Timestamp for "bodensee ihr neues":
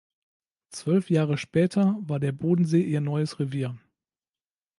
2.31-3.39